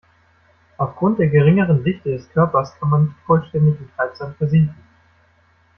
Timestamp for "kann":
2.79-2.89